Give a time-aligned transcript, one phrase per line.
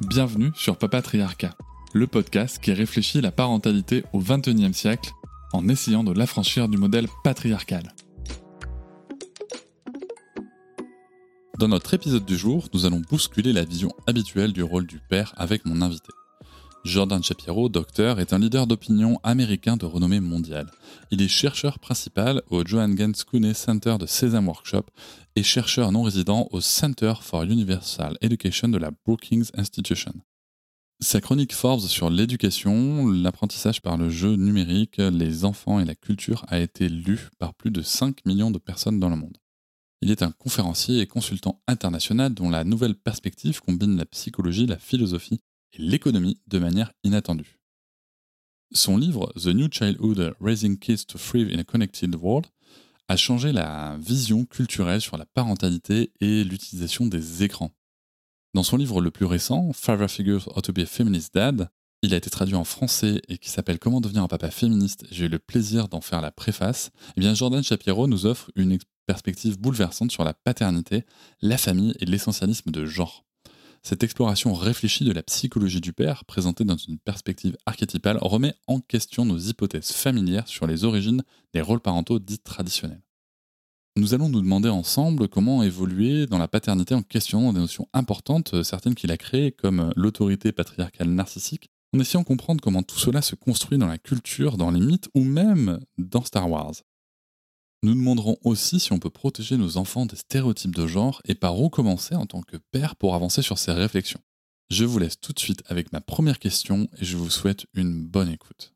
[0.00, 1.54] Bienvenue sur Papatriarcat,
[1.92, 5.12] le podcast qui réfléchit la parentalité au XXIe siècle
[5.52, 7.94] en essayant de l'affranchir du modèle patriarcal.
[11.58, 15.32] Dans notre épisode du jour, nous allons bousculer la vision habituelle du rôle du père
[15.36, 16.12] avec mon invité.
[16.86, 20.70] Jordan Shapiro, docteur, est un leader d'opinion américain de renommée mondiale.
[21.10, 24.84] Il est chercheur principal au Johan Gens Cooney Center de Sesame Workshop
[25.34, 30.12] et chercheur non résident au Center for Universal Education de la Brookings Institution.
[31.00, 36.44] Sa chronique Forbes sur l'éducation, l'apprentissage par le jeu numérique, les enfants et la culture
[36.46, 39.38] a été lue par plus de 5 millions de personnes dans le monde.
[40.02, 44.78] Il est un conférencier et consultant international dont la nouvelle perspective combine la psychologie, la
[44.78, 45.40] philosophie
[45.78, 47.58] l'économie de manière inattendue.
[48.72, 52.46] Son livre The New Childhood Raising Kids to Thrive in a Connected World
[53.08, 57.70] a changé la vision culturelle sur la parentalité et l'utilisation des écrans.
[58.54, 61.68] Dans son livre le plus récent, Father Figures Ought to be a Feminist Dad,
[62.02, 65.04] il a été traduit en français et qui s'appelle Comment devenir un papa féministe.
[65.10, 66.90] J'ai eu le plaisir d'en faire la préface.
[67.16, 71.04] Eh bien, Jordan Shapiro nous offre une perspective bouleversante sur la paternité,
[71.40, 73.25] la famille et l'essentialisme de genre.
[73.88, 78.80] Cette exploration réfléchie de la psychologie du père, présentée dans une perspective archétypale, remet en
[78.80, 81.22] question nos hypothèses familières sur les origines
[81.54, 83.04] des rôles parentaux dits traditionnels.
[83.96, 88.54] Nous allons nous demander ensemble comment évoluer dans la paternité en questionnant des notions importantes,
[88.54, 92.98] euh, certaines qu'il a créées, comme l'autorité patriarcale narcissique, en essayant de comprendre comment tout
[92.98, 96.74] cela se construit dans la culture, dans les mythes ou même dans Star Wars.
[97.86, 101.60] Nous demanderons aussi si on peut protéger nos enfants des stéréotypes de genre et par
[101.60, 104.18] où commencer en tant que père pour avancer sur ces réflexions.
[104.70, 108.04] Je vous laisse tout de suite avec ma première question et je vous souhaite une
[108.04, 108.74] bonne écoute.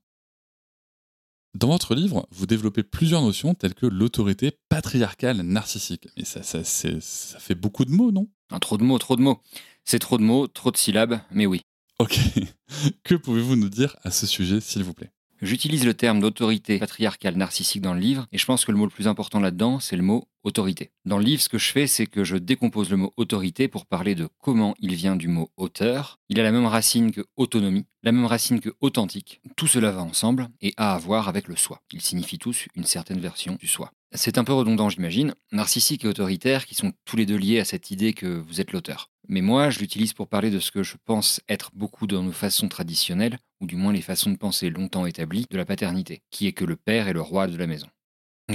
[1.58, 6.06] Dans votre livre, vous développez plusieurs notions telles que l'autorité patriarcale narcissique.
[6.16, 8.28] Mais ça, ça, ça fait beaucoup de mots, non
[8.60, 9.42] Trop de mots, trop de mots.
[9.84, 11.62] C'est trop de mots, trop de syllabes, mais oui.
[11.98, 12.16] Ok.
[13.02, 15.10] que pouvez-vous nous dire à ce sujet, s'il vous plaît?
[15.42, 18.84] J'utilise le terme d'autorité patriarcale narcissique dans le livre, et je pense que le mot
[18.84, 20.90] le plus important là-dedans, c'est le mot autorité.
[21.06, 23.86] Dans le livre, ce que je fais, c'est que je décompose le mot autorité pour
[23.86, 26.18] parler de comment il vient du mot auteur.
[26.28, 29.40] Il a la même racine que autonomie, la même racine que authentique.
[29.56, 31.80] Tout cela va ensemble et a à voir avec le soi.
[31.92, 33.92] Ils signifient tous une certaine version du soi.
[34.12, 37.64] C'est un peu redondant, j'imagine, narcissique et autoritaire qui sont tous les deux liés à
[37.64, 39.08] cette idée que vous êtes l'auteur.
[39.32, 42.32] Mais moi, je l'utilise pour parler de ce que je pense être beaucoup dans nos
[42.32, 46.48] façons traditionnelles, ou du moins les façons de penser longtemps établies, de la paternité, qui
[46.48, 47.86] est que le père est le roi de la maison.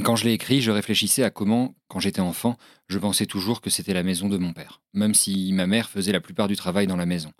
[0.03, 2.57] Quand je l'ai écrit, je réfléchissais à comment, quand j'étais enfant,
[2.89, 6.11] je pensais toujours que c'était la maison de mon père, même si ma mère faisait
[6.11, 7.31] la plupart du travail dans la maison.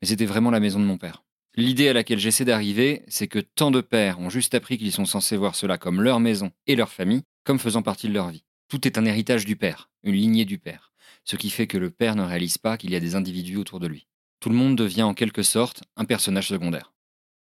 [0.00, 1.24] Mais c'était vraiment la maison de mon père.
[1.56, 5.04] L'idée à laquelle j'essaie d'arriver, c'est que tant de pères ont juste appris qu'ils sont
[5.04, 8.44] censés voir cela comme leur maison et leur famille, comme faisant partie de leur vie.
[8.68, 10.92] Tout est un héritage du père, une lignée du père,
[11.28, 13.80] ce qui fait que le père ne réalise pas qu'il y a des individus autour
[13.80, 14.06] de lui.
[14.40, 16.94] Tout le monde devient en quelque sorte un personnage secondaire.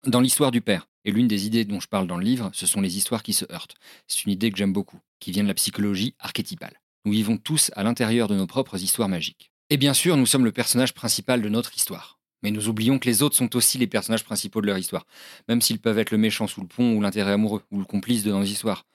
[0.08, 2.66] Dans l'histoire du père, et l'une des idées dont je parle dans le livre, ce
[2.66, 3.76] sont les histoires qui se heurtent.
[4.08, 6.82] C'est une idée que j'aime beaucoup, qui vient de la psychologie archétypale.
[7.06, 9.52] Nous vivons tous à l'intérieur de nos propres histoires magiques.
[9.70, 12.20] Et bien sûr, nous sommes le personnage principal de notre histoire.
[12.42, 15.06] Mais nous oublions que les autres sont aussi les personnages principaux de leur histoire,
[15.48, 18.24] même s'ils peuvent être le méchant sous le pont ou l'intérêt amoureux, ou le complice
[18.24, 18.86] de nos histoires,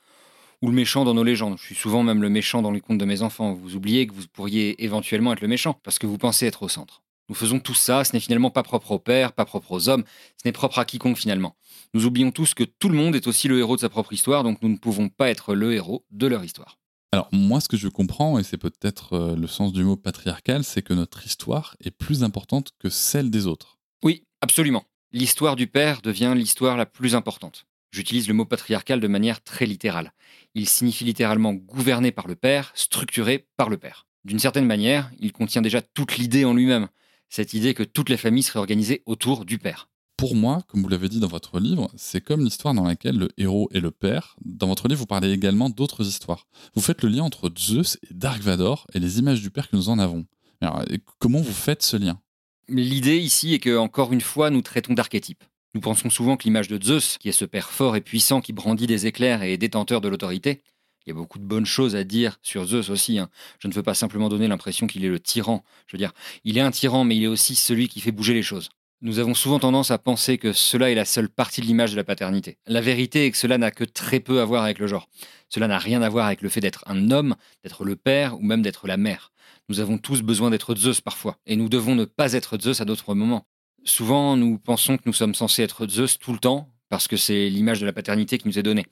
[0.63, 1.57] ou le méchant dans nos légendes.
[1.59, 3.55] Je suis souvent même le méchant dans les contes de mes enfants.
[3.55, 6.69] Vous oubliez que vous pourriez éventuellement être le méchant, parce que vous pensez être au
[6.69, 7.03] centre.
[7.29, 10.05] Nous faisons tout ça, ce n'est finalement pas propre au père, pas propre aux hommes,
[10.37, 11.55] ce n'est propre à quiconque finalement.
[11.95, 14.43] Nous oublions tous que tout le monde est aussi le héros de sa propre histoire,
[14.43, 16.79] donc nous ne pouvons pas être le héros de leur histoire.
[17.13, 20.65] Alors moi, ce que je comprends, et c'est peut-être euh, le sens du mot patriarcal,
[20.65, 23.79] c'est que notre histoire est plus importante que celle des autres.
[24.03, 24.85] Oui, absolument.
[25.13, 27.67] L'histoire du père devient l'histoire la plus importante.
[27.93, 30.13] J'utilise le mot patriarcal de manière très littérale.
[30.55, 34.07] Il signifie littéralement gouverné par le père, structuré par le père.
[34.25, 36.89] D'une certaine manière, il contient déjà toute l'idée en lui-même,
[37.29, 39.91] cette idée que toutes les familles seraient organisées autour du père
[40.21, 43.31] pour moi, comme vous l'avez dit dans votre livre, c'est comme l'histoire dans laquelle le
[43.39, 44.37] héros est le père.
[44.45, 46.47] Dans votre livre, vous parlez également d'autres histoires.
[46.75, 49.77] Vous faites le lien entre Zeus et Dark Vador et les images du père que
[49.77, 50.27] nous en avons.
[50.61, 50.85] Alors,
[51.21, 52.21] comment vous faites ce lien?
[52.69, 55.43] L'idée ici est que, encore une fois, nous traitons d'archétypes.
[55.75, 58.53] Nous pensons souvent que l'image de Zeus, qui est ce père fort et puissant qui
[58.53, 60.63] brandit des éclairs et est détenteur de l'autorité,
[61.07, 63.19] il y a beaucoup de bonnes choses à dire sur Zeus aussi.
[63.19, 63.31] hein.
[63.59, 65.65] Je ne veux pas simplement donner l'impression qu'il est le tyran.
[65.87, 66.13] Je veux dire,
[66.45, 68.69] il est un tyran, mais il est aussi celui qui fait bouger les choses.
[69.01, 71.97] Nous avons souvent tendance à penser que cela est la seule partie de l'image de
[71.97, 72.59] la paternité.
[72.67, 75.09] La vérité est que cela n'a que très peu à voir avec le genre.
[75.49, 77.35] Cela n'a rien à voir avec le fait d'être un homme,
[77.65, 79.33] d'être le père ou même d'être la mère.
[79.71, 82.85] Nous avons tous besoin d'être Zeus parfois, et nous devons ne pas être Zeus à
[82.85, 83.47] d'autres moments.
[83.85, 87.49] Souvent, nous pensons que nous sommes censés être Zeus tout le temps, parce que c'est
[87.49, 88.87] l'image de la paternité qui nous est donnée.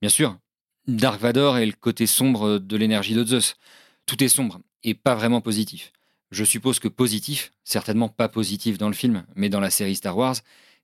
[0.00, 0.38] Bien sûr,
[0.86, 3.56] Dark Vador est le côté sombre de l'énergie de Zeus.
[4.06, 5.92] Tout est sombre, et pas vraiment positif.
[6.30, 10.16] Je suppose que positif, certainement pas positif dans le film, mais dans la série Star
[10.16, 10.36] Wars,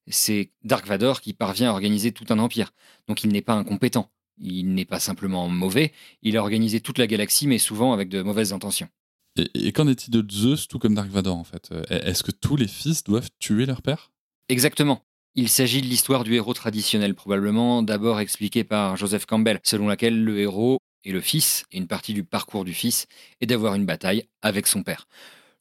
[0.07, 2.73] c'est Dark Vador qui parvient à organiser tout un empire.
[3.09, 4.11] Donc il n'est pas incompétent.
[4.39, 5.93] Il n'est pas simplement mauvais,
[6.23, 8.89] il a organisé toute la galaxie, mais souvent avec de mauvaises intentions.
[9.37, 11.71] Et, et qu'en est-il de Zeus, tout comme Dark Vador en fait?
[11.73, 14.11] Euh, Est-ce que tous les fils doivent tuer leur père?
[14.49, 15.03] Exactement.
[15.37, 20.25] Il s'agit de l'histoire du héros traditionnel, probablement d'abord expliquée par Joseph Campbell, selon laquelle
[20.25, 23.07] le héros est le fils, et une partie du parcours du fils
[23.41, 25.07] est d'avoir une bataille avec son père.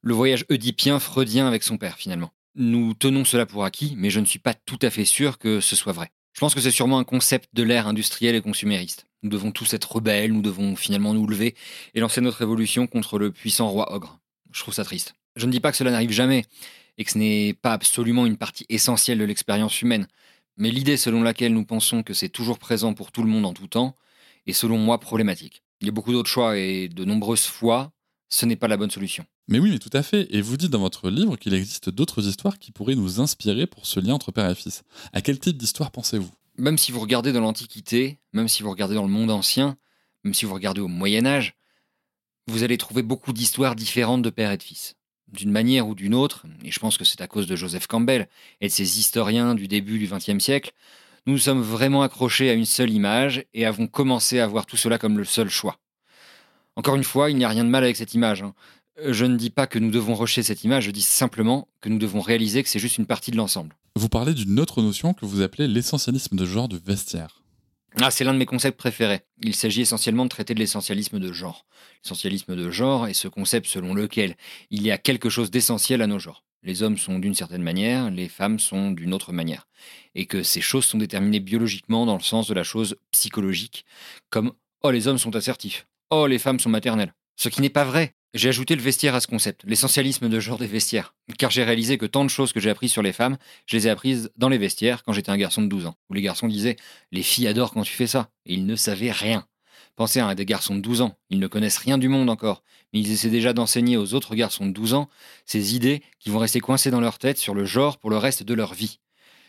[0.02, 2.32] Le voyage oedipien freudien avec son père, finalement.
[2.56, 5.60] Nous tenons cela pour acquis, mais je ne suis pas tout à fait sûr que
[5.60, 6.10] ce soit vrai.
[6.40, 9.08] Je pense que c'est sûrement un concept de l'ère industrielle et consumériste.
[9.24, 11.54] Nous devons tous être rebelles, nous devons finalement nous lever
[11.94, 14.20] et lancer notre révolution contre le puissant roi ogre.
[14.54, 15.16] Je trouve ça triste.
[15.36, 16.46] Je ne dis pas que cela n'arrive jamais,
[16.98, 20.08] et que ce n'est pas absolument une partie essentielle de l'expérience humaine,
[20.56, 23.54] mais l'idée selon laquelle nous pensons que c'est toujours présent pour tout le monde en
[23.54, 23.98] tout temps
[24.48, 25.62] est selon moi problématique.
[25.82, 27.92] Il y a beaucoup d'autres choix et de nombreuses fois,
[28.30, 29.26] ce n'est pas la bonne solution.
[29.48, 30.28] Mais oui, mais tout à fait.
[30.34, 33.86] Et vous dites dans votre livre qu'il existe d'autres histoires qui pourraient nous inspirer pour
[33.86, 34.84] ce lien entre père et fils.
[35.14, 36.32] À quel type d'histoire pensez-vous?
[36.58, 39.78] Même si vous regardez dans l'Antiquité, même si vous regardez dans le monde ancien,
[40.24, 41.56] même si vous regardez au Moyen Âge,
[42.48, 44.96] vous allez trouver beaucoup d'histoires différentes de père et de fils.
[45.32, 48.28] D'une manière ou d'une autre, et je pense que c'est à cause de Joseph Campbell
[48.62, 50.74] et de ses historiens du début du XXe siècle,
[51.26, 54.78] nous nous sommes vraiment accrochés à une seule image et avons commencé à voir tout
[54.78, 55.80] cela comme le seul choix.
[56.80, 58.42] Encore une fois, il n'y a rien de mal avec cette image.
[58.42, 58.54] hein.
[59.06, 61.98] Je ne dis pas que nous devons rejeter cette image, je dis simplement que nous
[61.98, 63.76] devons réaliser que c'est juste une partie de l'ensemble.
[63.98, 67.42] Vous parlez d'une autre notion que vous appelez l'essentialisme de genre du vestiaire.
[68.00, 69.20] Ah, c'est l'un de mes concepts préférés.
[69.44, 71.66] Il s'agit essentiellement de traiter de l'essentialisme de genre.
[72.02, 74.38] L'essentialisme de genre est ce concept selon lequel
[74.70, 76.46] il y a quelque chose d'essentiel à nos genres.
[76.64, 79.68] Les hommes sont d'une certaine manière, les femmes sont d'une autre manière.
[80.16, 83.86] Et que ces choses sont déterminées biologiquement dans le sens de la chose psychologique,
[84.30, 85.86] comme Oh, les hommes sont assertifs.
[86.12, 87.14] Oh, les femmes sont maternelles.
[87.36, 88.16] Ce qui n'est pas vrai.
[88.34, 91.14] J'ai ajouté le vestiaire à ce concept, l'essentialisme de genre des vestiaires.
[91.38, 93.86] Car j'ai réalisé que tant de choses que j'ai apprises sur les femmes, je les
[93.86, 95.96] ai apprises dans les vestiaires quand j'étais un garçon de 12 ans.
[96.10, 96.78] Où les garçons disaient
[97.12, 98.32] Les filles adorent quand tu fais ça.
[98.48, 99.46] Et ils ne savaient rien.
[99.96, 101.16] Pensez à des garçons de 12 ans.
[101.30, 102.64] Ils ne connaissent rien du monde encore.
[102.92, 105.10] Mais ils essaient déjà d'enseigner aux autres garçons de 12 ans
[105.46, 108.42] ces idées qui vont rester coincées dans leur tête sur le genre pour le reste
[108.42, 109.00] de leur vie.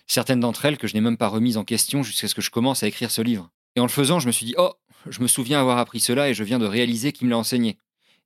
[0.06, 2.50] Certaines d'entre elles que je n'ai même pas remises en question jusqu'à ce que je
[2.50, 3.50] commence à écrire ce livre.
[3.76, 4.74] Et en le faisant, je me suis dit Oh,
[5.08, 7.78] je me souviens avoir appris cela et je viens de réaliser qui me l'a enseigné.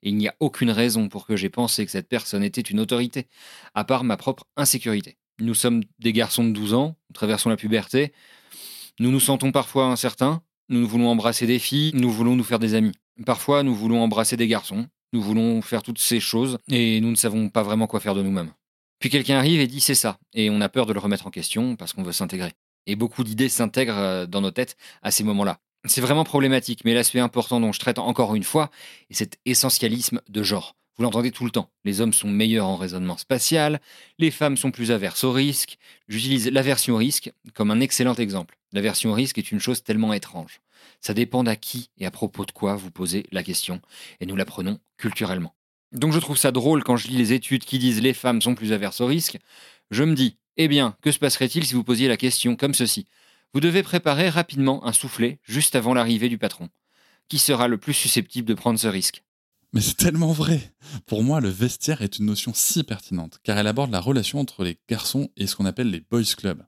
[0.03, 2.81] Et il n'y a aucune raison pour que j'ai pensé que cette personne était une
[2.81, 3.27] autorité,
[3.75, 5.17] à part ma propre insécurité.
[5.41, 8.13] Nous sommes des garçons de 12 ans, nous traversons la puberté,
[9.01, 12.75] nous nous sentons parfois incertains, nous voulons embrasser des filles, nous voulons nous faire des
[12.75, 12.93] amis.
[13.27, 17.17] Parfois, nous voulons embrasser des garçons, nous voulons faire toutes ces choses, et nous ne
[17.17, 18.53] savons pas vraiment quoi faire de nous-mêmes.
[18.99, 21.31] Puis quelqu'un arrive et dit c'est ça, et on a peur de le remettre en
[21.31, 22.53] question parce qu'on veut s'intégrer.
[22.87, 25.59] Et beaucoup d'idées s'intègrent euh, dans nos têtes à ces moments-là.
[25.87, 28.71] C'est vraiment problématique, mais l'aspect important dont je traite encore une fois
[29.11, 30.77] est cet essentialisme de genre.
[30.97, 31.71] Vous l'entendez tout le temps.
[31.85, 33.81] Les hommes sont meilleurs en raisonnement spatial,
[34.19, 35.77] les femmes sont plus averses au risque.
[36.09, 38.57] J'utilise l'aversion au risque comme un excellent exemple.
[38.73, 40.61] L'aversion au risque est une chose tellement étrange.
[41.01, 43.81] Ça dépend à qui et à propos de quoi vous posez la question,
[44.21, 45.55] et nous l'apprenons culturellement.
[45.93, 48.55] Donc je trouve ça drôle quand je lis les études qui disent les femmes sont
[48.55, 49.39] plus averses au risque.
[49.91, 53.07] Je me dis, eh bien, que se passerait-il si vous posiez la question comme ceci?
[53.55, 56.71] Vous devez préparer rapidement un soufflet juste avant l'arrivée du patron.
[57.29, 59.23] Qui sera le plus susceptible de prendre ce risque
[59.73, 60.75] Mais c'est tellement vrai
[61.07, 64.65] Pour moi, le vestiaire est une notion si pertinente, car elle aborde la relation entre
[64.65, 66.65] les garçons et ce qu'on appelle les boys clubs.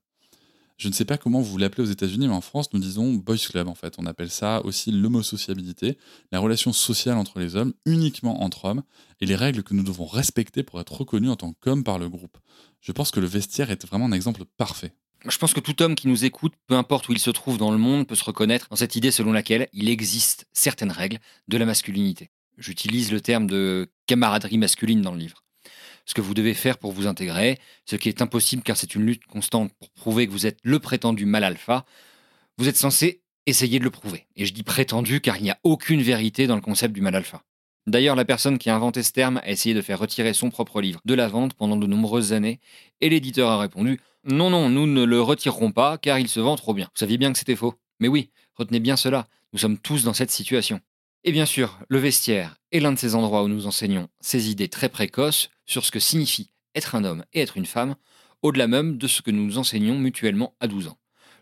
[0.76, 3.36] Je ne sais pas comment vous l'appelez aux États-Unis, mais en France, nous disons boys
[3.36, 3.96] club en fait.
[3.98, 5.98] On appelle ça aussi l'homosociabilité,
[6.30, 8.84] la relation sociale entre les hommes, uniquement entre hommes,
[9.20, 12.08] et les règles que nous devons respecter pour être reconnus en tant qu'hommes par le
[12.08, 12.38] groupe.
[12.80, 14.94] Je pense que le vestiaire est vraiment un exemple parfait.
[15.28, 17.72] Je pense que tout homme qui nous écoute, peu importe où il se trouve dans
[17.72, 21.18] le monde, peut se reconnaître dans cette idée selon laquelle il existe certaines règles
[21.48, 22.30] de la masculinité.
[22.58, 25.42] J'utilise le terme de camaraderie masculine dans le livre.
[26.04, 29.04] Ce que vous devez faire pour vous intégrer, ce qui est impossible car c'est une
[29.04, 31.84] lutte constante pour prouver que vous êtes le prétendu mal alpha,
[32.58, 34.26] vous êtes censé essayer de le prouver.
[34.36, 37.16] Et je dis prétendu car il n'y a aucune vérité dans le concept du mal
[37.16, 37.42] alpha.
[37.86, 40.80] D'ailleurs, la personne qui a inventé ce terme a essayé de faire retirer son propre
[40.80, 42.58] livre de la vente pendant de nombreuses années,
[43.00, 46.56] et l'éditeur a répondu Non, non, nous ne le retirerons pas car il se vend
[46.56, 46.86] trop bien.
[46.86, 47.74] Vous saviez bien que c'était faux.
[48.00, 49.28] Mais oui, retenez bien cela.
[49.52, 50.80] Nous sommes tous dans cette situation.
[51.22, 54.68] Et bien sûr, le vestiaire est l'un de ces endroits où nous enseignons ces idées
[54.68, 57.96] très précoces sur ce que signifie être un homme et être une femme,
[58.42, 60.98] au-delà même de ce que nous enseignons mutuellement à 12 ans.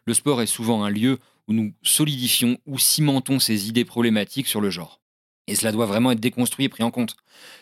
[0.06, 4.60] Le sport est souvent un lieu où nous solidifions ou cimentons ces idées problématiques sur
[4.60, 5.00] le genre.
[5.46, 7.16] Et cela doit vraiment être déconstruit et pris en compte,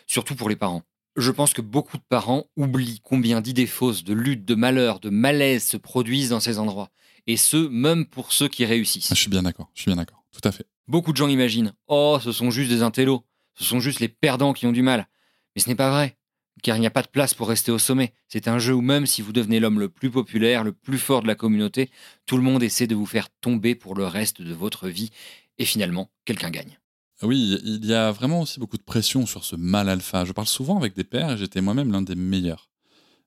[0.07, 0.83] surtout pour les parents.
[1.15, 5.09] Je pense que beaucoup de parents oublient combien d'idées fausses, de luttes, de malheurs, de
[5.09, 6.89] malaises se produisent dans ces endroits.
[7.27, 9.09] Et ce, même pour ceux qui réussissent.
[9.09, 10.65] Je suis bien d'accord, je suis bien d'accord, tout à fait.
[10.87, 13.23] Beaucoup de gens imaginent Oh, ce sont juste des intellos,
[13.55, 15.07] ce sont juste les perdants qui ont du mal.
[15.55, 16.17] Mais ce n'est pas vrai,
[16.63, 18.13] car il n'y a pas de place pour rester au sommet.
[18.27, 21.21] C'est un jeu où même si vous devenez l'homme le plus populaire, le plus fort
[21.21, 21.91] de la communauté,
[22.25, 25.11] tout le monde essaie de vous faire tomber pour le reste de votre vie,
[25.59, 26.79] et finalement, quelqu'un gagne.
[27.23, 30.25] Oui, il y a vraiment aussi beaucoup de pression sur ce mal alpha.
[30.25, 32.69] Je parle souvent avec des pères et j'étais moi-même l'un des meilleurs.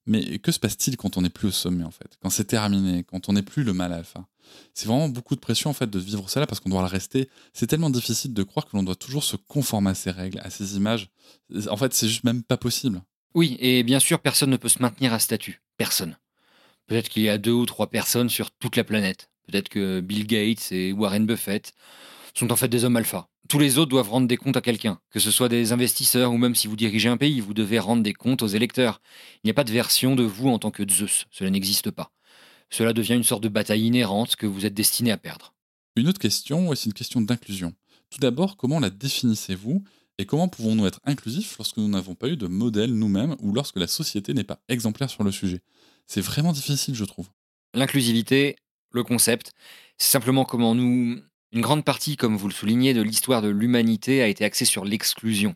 [0.06, 2.16] Mais que se passe-t-il quand on n'est plus au sommet en fait?
[2.22, 4.26] Quand c'est terminé, quand on n'est plus le mal alpha?
[4.72, 7.28] C'est vraiment beaucoup de pression en fait de vivre cela parce qu'on doit le rester.
[7.52, 10.50] C'est tellement difficile de croire que l'on doit toujours se conformer à ces règles, à
[10.50, 11.10] ces images.
[11.68, 13.02] En fait, c'est juste même pas possible.
[13.34, 15.60] Oui, et bien sûr, personne ne peut se maintenir à statut.
[15.76, 16.16] Personne.
[16.86, 19.30] Peut-être qu'il y a deux ou trois personnes sur toute la planète.
[19.48, 21.74] Peut-être que Bill Gates et Warren Buffett
[22.38, 23.28] sont en fait des hommes alpha.
[23.48, 26.36] Tous les autres doivent rendre des comptes à quelqu'un, que ce soit des investisseurs ou
[26.36, 29.00] même si vous dirigez un pays, vous devez rendre des comptes aux électeurs.
[29.36, 32.12] Il n'y a pas de version de vous en tant que Zeus, cela n'existe pas.
[32.70, 35.54] Cela devient une sorte de bataille inhérente que vous êtes destiné à perdre.
[35.94, 37.72] Une autre question, c'est une question d'inclusion.
[38.10, 39.82] Tout d'abord, comment la définissez-vous
[40.18, 43.76] et comment pouvons-nous être inclusifs lorsque nous n'avons pas eu de modèle nous-mêmes ou lorsque
[43.76, 45.60] la société n'est pas exemplaire sur le sujet?
[46.06, 47.28] C'est vraiment difficile, je trouve.
[47.74, 48.56] L'inclusivité,
[48.92, 49.52] le concept,
[49.98, 51.20] c'est simplement comment nous
[51.56, 54.84] une grande partie, comme vous le soulignez, de l'histoire de l'humanité a été axée sur
[54.84, 55.54] l'exclusion.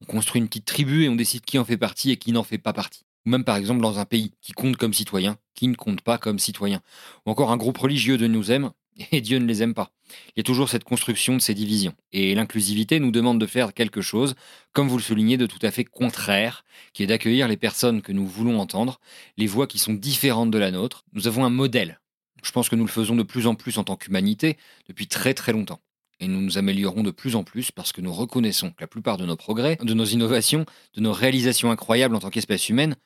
[0.00, 2.44] On construit une petite tribu et on décide qui en fait partie et qui n'en
[2.44, 3.02] fait pas partie.
[3.26, 6.18] Ou même par exemple dans un pays qui compte comme citoyen, qui ne compte pas
[6.18, 6.82] comme citoyen.
[7.26, 8.70] Ou encore un groupe religieux de nous aime
[9.10, 9.90] et Dieu ne les aime pas.
[10.28, 11.94] Il y a toujours cette construction de ces divisions.
[12.12, 14.36] Et l'inclusivité nous demande de faire quelque chose,
[14.72, 18.12] comme vous le soulignez, de tout à fait contraire, qui est d'accueillir les personnes que
[18.12, 19.00] nous voulons entendre,
[19.36, 21.04] les voix qui sont différentes de la nôtre.
[21.12, 21.98] Nous avons un modèle
[22.44, 24.56] je pense que nous le faisons de plus en plus en tant qu'humanité
[24.88, 25.80] depuis très très longtemps.
[26.20, 29.16] Et nous nous améliorons de plus en plus parce que nous reconnaissons que la plupart
[29.16, 32.96] de nos progrès, de nos innovations, de nos réalisations incroyables en tant qu'espèce humaine,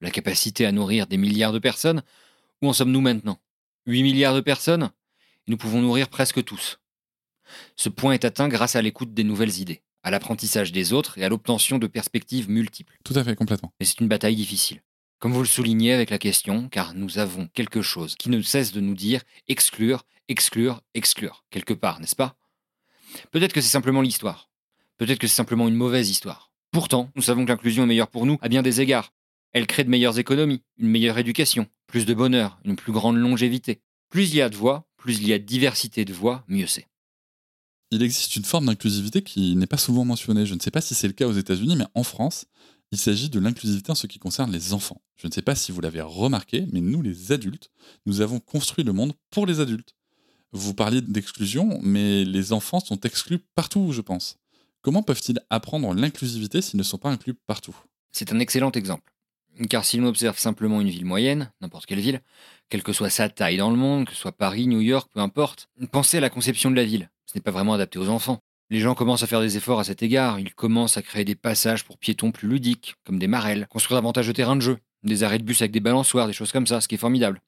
[0.00, 2.02] la capacité à nourrir des milliards de personnes,
[2.62, 3.38] où en sommes-nous maintenant?
[3.86, 4.90] 8 milliards de personnes?
[5.46, 6.78] Et nous pouvons nourrir presque tous.
[7.76, 11.24] Ce point est atteint grâce à l'écoute des nouvelles idées, à l'apprentissage des autres et
[11.24, 12.98] à l'obtention de perspectives multiples.
[13.04, 13.72] Tout à fait, complètement.
[13.80, 14.82] Mais c'est une bataille difficile.
[15.18, 18.70] Comme vous le soulignez avec la question, car nous avons quelque chose qui ne cesse
[18.70, 22.36] de nous dire exclure, exclure, exclure, quelque part, n'est-ce pas?
[23.32, 24.48] Peut-être que c'est simplement l'histoire.
[24.96, 26.52] Peut-être que c'est simplement une mauvaise histoire.
[26.70, 29.12] Pourtant, nous savons que l'inclusion est meilleure pour nous à bien des égards.
[29.52, 33.80] Elle crée de meilleures économies, une meilleure éducation, plus de bonheur, une plus grande longévité.
[34.10, 36.66] Plus il y a de voix, plus il y a de diversité de voix, mieux
[36.66, 36.86] c'est.
[37.90, 40.46] Il existe une forme d'inclusivité qui n'est pas souvent mentionnée.
[40.46, 42.44] Je ne sais pas si c'est le cas aux États-Unis, mais en France,
[42.90, 45.02] il s'agit de l'inclusivité en ce qui concerne les enfants.
[45.16, 47.70] Je ne sais pas si vous l'avez remarqué, mais nous, les adultes,
[48.06, 49.94] nous avons construit le monde pour les adultes.
[50.52, 54.38] Vous parliez d'exclusion, mais les enfants sont exclus partout, je pense.
[54.80, 57.76] Comment peuvent-ils apprendre l'inclusivité s'ils ne sont pas inclus partout?
[58.12, 59.12] C'est un excellent exemple.
[59.68, 62.22] Car si l'on observe simplement une ville moyenne, n'importe quelle ville,
[62.68, 65.20] quelle que soit sa taille dans le monde, que ce soit Paris, New York, peu
[65.20, 67.10] importe, pensez à la conception de la ville.
[67.26, 68.40] Ce n'est pas vraiment adapté aux enfants.
[68.70, 70.38] Les gens commencent à faire des efforts à cet égard.
[70.38, 74.26] Ils commencent à créer des passages pour piétons plus ludiques, comme des marelles, construire davantage
[74.26, 76.82] de terrains de jeu, des arrêts de bus avec des balançoires, des choses comme ça,
[76.82, 77.40] ce qui est formidable.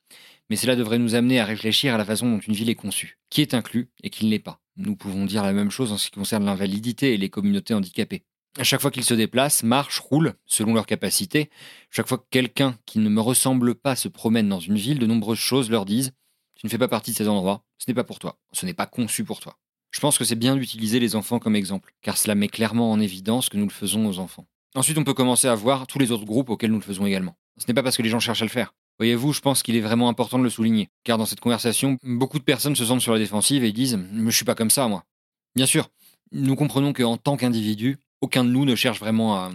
[0.49, 3.19] Mais cela devrait nous amener à réfléchir à la façon dont une ville est conçue,
[3.29, 4.61] qui est inclus et qui ne l'est pas.
[4.77, 8.23] Nous pouvons dire la même chose en ce qui concerne l'invalidité et les communautés handicapées.
[8.59, 11.51] À chaque fois qu'ils se déplacent, marchent, roulent, selon leur capacité,
[11.91, 15.07] chaque fois que quelqu'un qui ne me ressemble pas se promène dans une ville, de
[15.07, 16.13] nombreuses choses leur disent
[16.55, 18.75] Tu ne fais pas partie de ces endroits, ce n'est pas pour toi, ce n'est
[18.75, 19.59] pas conçu pour toi.
[19.91, 23.01] Je pense que c'est bien d'utiliser les enfants comme exemple, car cela met clairement en
[23.01, 24.47] évidence que nous le faisons aux enfants.
[24.75, 27.35] Ensuite, on peut commencer à voir tous les autres groupes auxquels nous le faisons également.
[27.59, 28.73] Ce n'est pas parce que les gens cherchent à le faire.
[28.99, 32.39] Voyez-vous, je pense qu'il est vraiment important de le souligner, car dans cette conversation, beaucoup
[32.39, 35.05] de personnes se sentent sur la défensive et disent je suis pas comme ça, moi.
[35.57, 35.89] Bien sûr,
[36.33, 39.51] nous comprenons qu'en tant qu'individu, aucun de nous ne cherche vraiment à.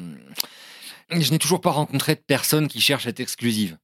[1.12, 3.78] Je n'ai toujours pas rencontré de personne qui cherche à être exclusive.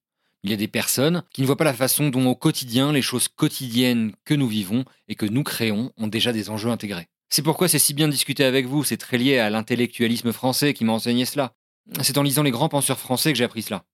[0.43, 3.01] Il y a des personnes qui ne voient pas la façon dont au quotidien les
[3.01, 7.09] choses quotidiennes que nous vivons et que nous créons ont déjà des enjeux intégrés.
[7.29, 10.73] C'est pourquoi c'est si bien de discuter avec vous, c'est très lié à l'intellectualisme français
[10.73, 11.53] qui m'a enseigné cela.
[12.01, 13.85] C'est en lisant les grands penseurs français que j'ai appris cela.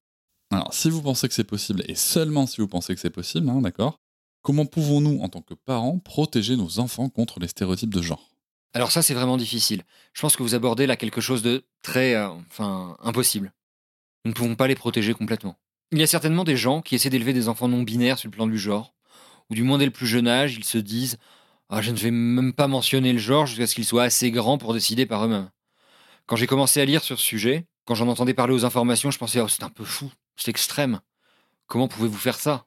[0.49, 3.49] Alors, si vous pensez que c'est possible, et seulement si vous pensez que c'est possible,
[3.49, 3.99] hein, d'accord,
[4.41, 8.29] comment pouvons-nous, en tant que parents, protéger nos enfants contre les stéréotypes de genre?
[8.73, 9.83] Alors ça, c'est vraiment difficile.
[10.13, 13.53] Je pense que vous abordez là quelque chose de très, euh, enfin, impossible.
[14.23, 15.57] Nous ne pouvons pas les protéger complètement.
[15.93, 18.35] Il y a certainement des gens qui essaient d'élever des enfants non binaires sur le
[18.35, 18.93] plan du genre,
[19.49, 21.17] ou du moins dès le plus jeune âge, ils se disent
[21.69, 24.57] Ah, je ne vais même pas mentionner le genre jusqu'à ce qu'ils soient assez grands
[24.57, 25.49] pour décider par eux-mêmes.
[26.25, 29.17] Quand j'ai commencé à lire sur ce sujet, quand j'en entendais parler aux informations, je
[29.17, 30.99] pensais, oh, c'est un peu fou, c'est extrême.
[31.67, 32.65] Comment pouvez-vous faire ça?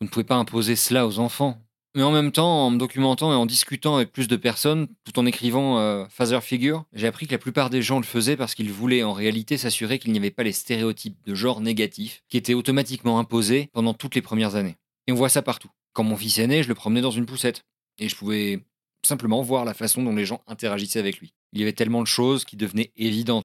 [0.00, 1.60] Vous ne pouvez pas imposer cela aux enfants.
[1.94, 5.18] Mais en même temps, en me documentant et en discutant avec plus de personnes, tout
[5.18, 8.54] en écrivant euh, Father Figure, j'ai appris que la plupart des gens le faisaient parce
[8.54, 12.38] qu'ils voulaient en réalité s'assurer qu'il n'y avait pas les stéréotypes de genre négatifs qui
[12.38, 14.76] étaient automatiquement imposés pendant toutes les premières années.
[15.06, 15.68] Et on voit ça partout.
[15.92, 17.62] Quand mon fils est né, je le promenais dans une poussette.
[17.98, 18.64] Et je pouvais
[19.06, 21.34] simplement voir la façon dont les gens interagissaient avec lui.
[21.52, 23.44] Il y avait tellement de choses qui devenaient évidentes.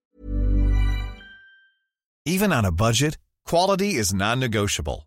[2.26, 5.07] Even on a budget, quality is non-negotiable.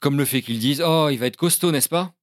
[0.00, 2.14] Comme le fait qu'ils disent Oh, il va être costaud, n'est-ce pas?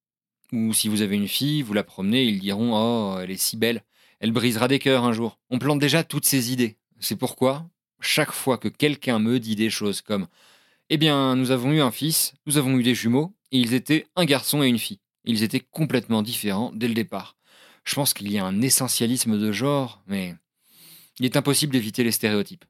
[0.51, 3.55] Ou si vous avez une fille, vous la promenez, ils diront Oh, elle est si
[3.55, 3.83] belle,
[4.19, 5.37] elle brisera des cœurs un jour.
[5.51, 6.77] On plante déjà toutes ces idées.
[6.99, 7.69] C'est pourquoi,
[7.99, 10.27] chaque fois que quelqu'un me dit des choses comme
[10.89, 14.07] Eh bien, nous avons eu un fils, nous avons eu des jumeaux, et ils étaient
[14.15, 14.99] un garçon et une fille.
[15.25, 17.37] Ils étaient complètement différents dès le départ.
[17.83, 20.35] Je pense qu'il y a un essentialisme de genre, mais
[21.19, 22.65] il est impossible d'éviter les stéréotypes.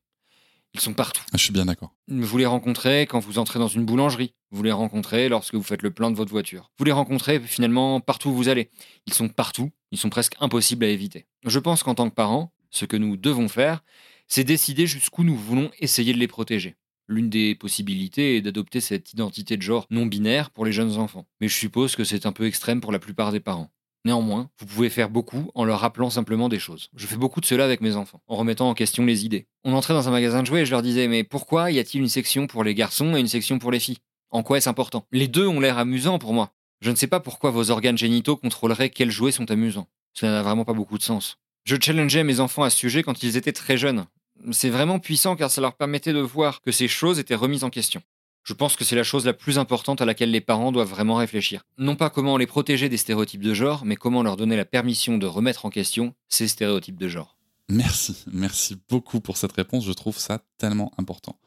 [0.73, 1.23] Ils sont partout.
[1.33, 1.95] Je suis bien d'accord.
[2.07, 4.33] Vous les rencontrez quand vous entrez dans une boulangerie.
[4.51, 6.71] Vous les rencontrez lorsque vous faites le plein de votre voiture.
[6.77, 8.69] Vous les rencontrez finalement partout où vous allez.
[9.07, 9.71] Ils sont partout.
[9.91, 11.25] Ils sont presque impossibles à éviter.
[11.45, 13.83] Je pense qu'en tant que parents, ce que nous devons faire,
[14.27, 16.75] c'est décider jusqu'où nous voulons essayer de les protéger.
[17.07, 21.25] L'une des possibilités est d'adopter cette identité de genre non binaire pour les jeunes enfants.
[21.39, 23.71] Mais je suppose que c'est un peu extrême pour la plupart des parents.
[24.05, 26.89] Néanmoins, vous pouvez faire beaucoup en leur rappelant simplement des choses.
[26.95, 29.47] Je fais beaucoup de cela avec mes enfants, en remettant en question les idées.
[29.63, 32.01] On entrait dans un magasin de jouets et je leur disais Mais pourquoi y a-t-il
[32.01, 33.97] une section pour les garçons et une section pour les filles?
[34.29, 35.05] En quoi est-ce important?
[35.11, 36.51] Les deux ont l'air amusants pour moi.
[36.81, 39.87] Je ne sais pas pourquoi vos organes génitaux contrôleraient quels jouets sont amusants.
[40.13, 41.37] Cela n'a vraiment pas beaucoup de sens.
[41.65, 44.05] Je challengeais mes enfants à ce sujet quand ils étaient très jeunes.
[44.51, 47.69] C'est vraiment puissant car ça leur permettait de voir que ces choses étaient remises en
[47.69, 48.01] question.
[48.47, 51.15] Je pense que c'est la chose la plus importante à laquelle les parents doivent vraiment
[51.15, 51.65] réfléchir.
[51.77, 55.17] Non pas comment les protéger des stéréotypes de genre, mais comment leur donner la permission
[55.17, 57.37] de remettre en question ces stéréotypes de genre.
[57.67, 61.37] Merci, merci beaucoup pour cette réponse, je trouve ça tellement important.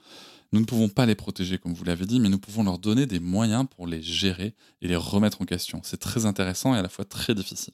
[0.52, 3.06] Nous ne pouvons pas les protéger comme vous l'avez dit, mais nous pouvons leur donner
[3.06, 5.80] des moyens pour les gérer et les remettre en question.
[5.82, 7.72] C'est très intéressant et à la fois très difficile.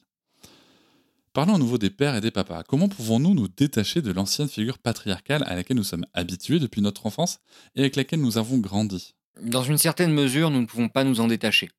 [1.33, 2.63] Parlons à nouveau des pères et des papas.
[2.63, 7.05] Comment pouvons-nous nous détacher de l'ancienne figure patriarcale à laquelle nous sommes habitués depuis notre
[7.05, 7.39] enfance
[7.75, 9.16] et avec laquelle nous avons grandi?
[9.41, 11.69] Dans une certaine mesure, nous ne pouvons pas nous en détacher.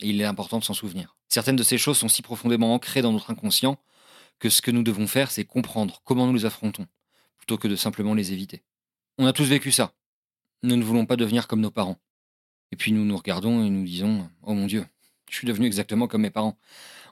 [0.00, 1.16] Et il est important de s'en souvenir.
[1.28, 3.78] Certaines de ces choses sont si profondément ancrées dans notre inconscient
[4.38, 6.86] que ce que nous devons faire, c'est comprendre comment nous les affrontons,
[7.38, 8.62] plutôt que de simplement les éviter.
[9.18, 9.94] On a tous vécu ça.
[10.62, 11.98] Nous ne voulons pas devenir comme nos parents.
[12.70, 14.84] Et puis nous nous regardons et nous disons Oh mon Dieu,
[15.30, 16.58] je suis devenu exactement comme mes parents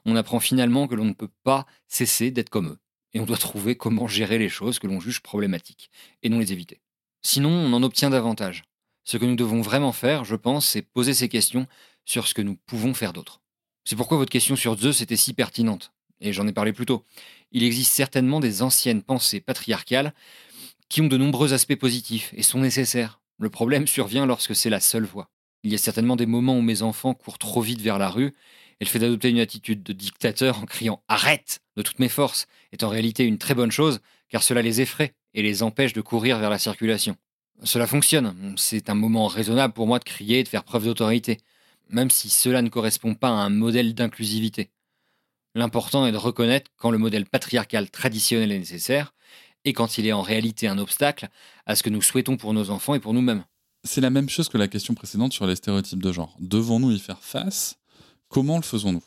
[0.05, 2.79] on apprend finalement que l'on ne peut pas cesser d'être comme eux.
[3.13, 5.89] Et on doit trouver comment gérer les choses que l'on juge problématiques,
[6.21, 6.81] et non les éviter.
[7.21, 8.63] Sinon, on en obtient davantage.
[9.05, 11.67] Ce que nous devons vraiment faire, je pense, c'est poser ces questions
[12.05, 13.41] sur ce que nous pouvons faire d'autre.
[13.83, 17.05] C'est pourquoi votre question sur Zeus était si pertinente, et j'en ai parlé plus tôt.
[17.51, 20.13] Il existe certainement des anciennes pensées patriarcales
[20.89, 23.21] qui ont de nombreux aspects positifs et sont nécessaires.
[23.37, 25.29] Le problème survient lorsque c'est la seule voie.
[25.63, 28.33] Il y a certainement des moments où mes enfants courent trop vite vers la rue
[28.79, 32.47] et le fait d'adopter une attitude de dictateur en criant Arrête de toutes mes forces
[32.71, 36.01] est en réalité une très bonne chose, car cela les effraie et les empêche de
[36.01, 37.17] courir vers la circulation.
[37.63, 41.39] Cela fonctionne, c'est un moment raisonnable pour moi de crier et de faire preuve d'autorité,
[41.89, 44.69] même si cela ne correspond pas à un modèle d'inclusivité.
[45.55, 49.13] L'important est de reconnaître quand le modèle patriarcal traditionnel est nécessaire,
[49.63, 51.29] et quand il est en réalité un obstacle
[51.65, 53.45] à ce que nous souhaitons pour nos enfants et pour nous-mêmes.
[53.83, 56.35] C'est la même chose que la question précédente sur les stéréotypes de genre.
[56.39, 57.77] Devons-nous y faire face?
[58.29, 59.03] Comment le faisons-nous?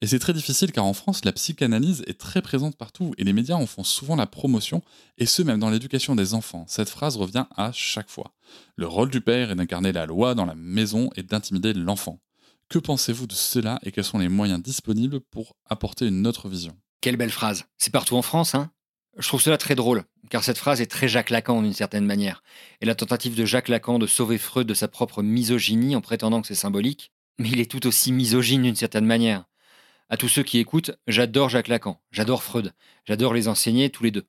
[0.00, 3.32] Et c'est très difficile car en France, la psychanalyse est très présente partout et les
[3.32, 4.82] médias en font souvent la promotion,
[5.16, 6.64] et ce même dans l'éducation des enfants.
[6.68, 8.32] Cette phrase revient à chaque fois.
[8.76, 12.20] Le rôle du père est d'incarner la loi dans la maison et d'intimider l'enfant.
[12.68, 16.76] Que pensez-vous de cela et quels sont les moyens disponibles pour apporter une autre vision?
[17.00, 17.64] Quelle belle phrase.
[17.78, 18.70] C'est partout en France, hein
[19.18, 22.44] je trouve cela très drôle, car cette phrase est très Jacques Lacan d'une certaine manière,
[22.80, 26.40] et la tentative de Jacques Lacan de sauver Freud de sa propre misogynie en prétendant
[26.40, 29.47] que c'est symbolique, mais il est tout aussi misogyne d'une certaine manière.
[30.10, 32.72] À tous ceux qui écoutent, j'adore Jacques Lacan, j'adore Freud,
[33.04, 34.26] j'adore les enseigner tous les deux.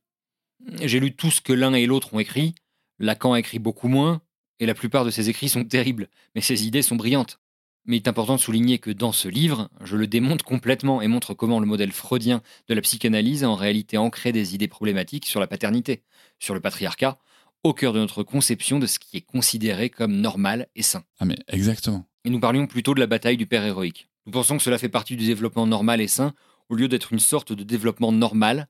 [0.84, 2.54] J'ai lu tout ce que l'un et l'autre ont écrit,
[3.00, 4.22] Lacan a écrit beaucoup moins,
[4.60, 7.40] et la plupart de ses écrits sont terribles, mais ses idées sont brillantes.
[7.86, 11.08] Mais il est important de souligner que dans ce livre, je le démonte complètement et
[11.08, 15.26] montre comment le modèle freudien de la psychanalyse a en réalité ancré des idées problématiques
[15.26, 16.04] sur la paternité,
[16.40, 17.18] sur le patriarcat,
[17.64, 21.06] au cœur de notre conception de ce qui est considéré comme normal et sain.
[21.20, 22.06] Ah mais exactement.
[22.26, 24.09] Et nous parlions plutôt de la bataille du père héroïque.
[24.30, 26.36] Nous pensons que cela fait partie du développement normal et sain,
[26.70, 28.68] au lieu d'être une sorte de développement normal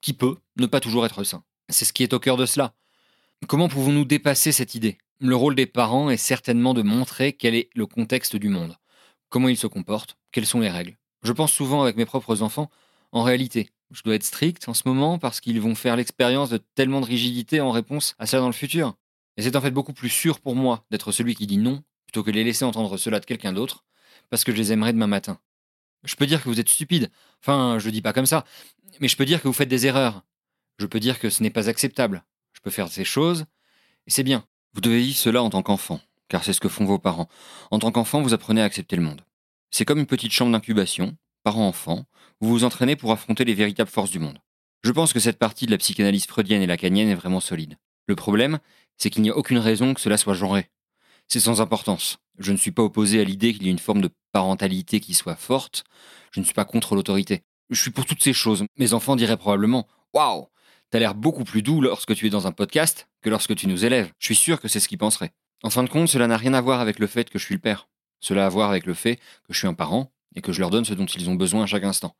[0.00, 1.44] qui peut ne pas toujours être sain.
[1.68, 2.74] C'est ce qui est au cœur de cela.
[3.46, 4.98] Comment pouvons-nous dépasser cette idée?
[5.20, 8.76] Le rôle des parents est certainement de montrer quel est le contexte du monde,
[9.28, 10.98] comment ils se comportent, quelles sont les règles?
[11.22, 12.68] Je pense souvent avec mes propres enfants,
[13.12, 16.58] en réalité, je dois être strict en ce moment parce qu'ils vont faire l'expérience de
[16.58, 18.96] tellement de rigidité en réponse à cela dans le futur.
[19.36, 22.24] Et c'est en fait beaucoup plus sûr pour moi d'être celui qui dit non plutôt
[22.24, 23.83] que de les laisser entendre cela de quelqu'un d'autre
[24.30, 25.38] parce que je les aimerais demain matin.
[26.04, 27.10] Je peux dire que vous êtes stupide,
[27.40, 28.44] enfin je dis pas comme ça,
[29.00, 30.22] mais je peux dire que vous faites des erreurs.
[30.78, 32.24] Je peux dire que ce n'est pas acceptable.
[32.52, 33.46] Je peux faire ces choses
[34.06, 34.44] et c'est bien.
[34.74, 37.28] Vous devez vivre cela en tant qu'enfant, car c'est ce que font vos parents.
[37.70, 39.22] En tant qu'enfant, vous apprenez à accepter le monde.
[39.70, 42.06] C'est comme une petite chambre d'incubation, parent-enfant,
[42.40, 44.38] vous vous entraînez pour affronter les véritables forces du monde.
[44.82, 47.78] Je pense que cette partie de la psychanalyse freudienne et lacanienne est vraiment solide.
[48.06, 48.58] Le problème,
[48.98, 50.68] c'est qu'il n'y a aucune raison que cela soit genré.
[51.28, 52.18] C'est sans importance.
[52.38, 55.14] Je ne suis pas opposé à l'idée qu'il y ait une forme de parentalité qui
[55.14, 55.84] soit forte.
[56.32, 57.42] Je ne suis pas contre l'autorité.
[57.70, 58.64] Je suis pour toutes ces choses.
[58.76, 60.48] Mes enfants diraient probablement Waouh
[60.90, 63.84] T'as l'air beaucoup plus doux lorsque tu es dans un podcast que lorsque tu nous
[63.84, 64.12] élèves.
[64.18, 65.32] Je suis sûr que c'est ce qu'ils penseraient.
[65.62, 67.54] En fin de compte, cela n'a rien à voir avec le fait que je suis
[67.54, 67.88] le père.
[68.20, 70.60] Cela a à voir avec le fait que je suis un parent et que je
[70.60, 72.14] leur donne ce dont ils ont besoin à chaque instant.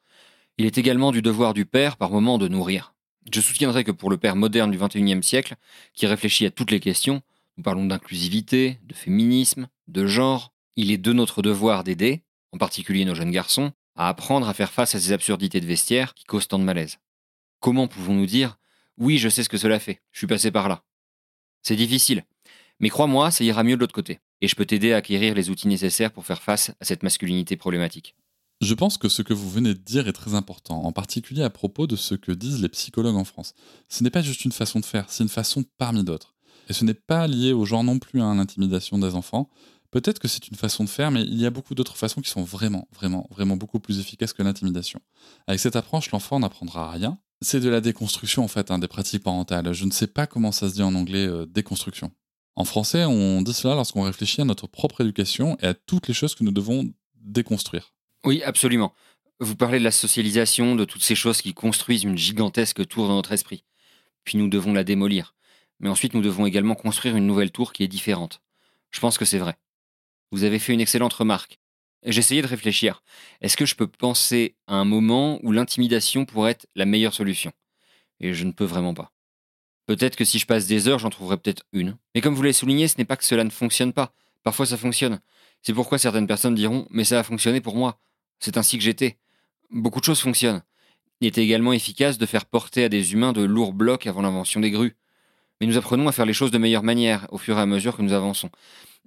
[0.58, 2.94] Il est également du devoir du père par moment de nourrir.
[3.32, 5.56] Je soutiendrai que pour le père moderne du XXIe siècle,
[5.94, 7.22] qui réfléchit à toutes les questions,
[7.56, 13.04] nous parlons d'inclusivité, de féminisme, de genre, il est de notre devoir d'aider, en particulier
[13.04, 16.48] nos jeunes garçons, à apprendre à faire face à ces absurdités de vestiaire qui causent
[16.48, 16.98] tant de malaise.
[17.60, 18.58] Comment pouvons-nous dire
[18.98, 20.82] Oui, je sais ce que cela fait, je suis passé par là?
[21.62, 22.24] C'est difficile,
[22.80, 25.48] mais crois-moi, ça ira mieux de l'autre côté, et je peux t'aider à acquérir les
[25.50, 28.16] outils nécessaires pour faire face à cette masculinité problématique.
[28.60, 31.50] Je pense que ce que vous venez de dire est très important, en particulier à
[31.50, 33.54] propos de ce que disent les psychologues en France.
[33.88, 36.33] Ce n'est pas juste une façon de faire, c'est une façon parmi d'autres.
[36.68, 39.48] Et ce n'est pas lié au genre non plus, à hein, l'intimidation des enfants.
[39.90, 42.28] Peut-être que c'est une façon de faire, mais il y a beaucoup d'autres façons qui
[42.28, 45.00] sont vraiment, vraiment, vraiment beaucoup plus efficaces que l'intimidation.
[45.46, 47.18] Avec cette approche, l'enfant n'apprendra rien.
[47.42, 49.72] C'est de la déconstruction, en fait, hein, des pratiques parentales.
[49.72, 52.10] Je ne sais pas comment ça se dit en anglais, euh, déconstruction.
[52.56, 56.14] En français, on dit cela lorsqu'on réfléchit à notre propre éducation et à toutes les
[56.14, 57.92] choses que nous devons déconstruire.
[58.24, 58.94] Oui, absolument.
[59.40, 63.14] Vous parlez de la socialisation, de toutes ces choses qui construisent une gigantesque tour dans
[63.14, 63.64] notre esprit.
[64.24, 65.34] Puis nous devons la démolir.
[65.80, 68.40] Mais ensuite, nous devons également construire une nouvelle tour qui est différente.
[68.90, 69.56] Je pense que c'est vrai.
[70.30, 71.58] Vous avez fait une excellente remarque.
[72.04, 73.02] J'essayais de réfléchir.
[73.40, 77.52] Est-ce que je peux penser à un moment où l'intimidation pourrait être la meilleure solution?
[78.20, 79.12] Et je ne peux vraiment pas.
[79.86, 81.96] Peut-être que si je passe des heures, j'en trouverai peut-être une.
[82.14, 84.12] Mais comme vous l'avez souligné, ce n'est pas que cela ne fonctionne pas.
[84.42, 85.20] Parfois ça fonctionne.
[85.62, 87.98] C'est pourquoi certaines personnes diront Mais ça a fonctionné pour moi.
[88.38, 89.18] C'est ainsi que j'étais.
[89.70, 90.62] Beaucoup de choses fonctionnent.
[91.20, 94.60] Il était également efficace de faire porter à des humains de lourds blocs avant l'invention
[94.60, 94.94] des grues
[95.64, 97.96] mais nous apprenons à faire les choses de meilleure manière au fur et à mesure
[97.96, 98.50] que nous avançons,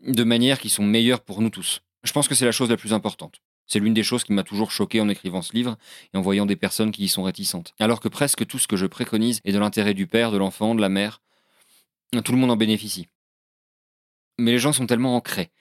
[0.01, 1.81] de manières qui sont meilleures pour nous tous.
[2.03, 3.43] Je pense que c'est la chose la plus importante.
[3.67, 5.77] C'est l'une des choses qui m'a toujours choqué en écrivant ce livre
[6.15, 7.75] et en voyant des personnes qui y sont réticentes.
[7.77, 10.73] Alors que presque tout ce que je préconise est de l'intérêt du père, de l'enfant,
[10.73, 11.21] de la mère.
[12.25, 13.07] Tout le monde en bénéficie.
[14.39, 15.51] Mais les gens sont tellement ancrés,